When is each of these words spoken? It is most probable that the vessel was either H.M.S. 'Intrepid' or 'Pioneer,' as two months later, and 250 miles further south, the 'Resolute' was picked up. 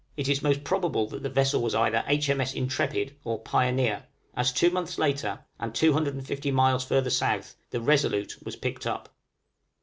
It 0.17 0.27
is 0.27 0.41
most 0.41 0.63
probable 0.63 1.05
that 1.09 1.21
the 1.21 1.29
vessel 1.29 1.61
was 1.61 1.75
either 1.75 2.03
H.M.S. 2.07 2.55
'Intrepid' 2.55 3.15
or 3.23 3.37
'Pioneer,' 3.37 4.07
as 4.35 4.51
two 4.51 4.71
months 4.71 4.97
later, 4.97 5.45
and 5.59 5.75
250 5.75 6.49
miles 6.49 6.83
further 6.83 7.11
south, 7.11 7.55
the 7.69 7.79
'Resolute' 7.81 8.39
was 8.43 8.55
picked 8.55 8.87
up. 8.87 9.09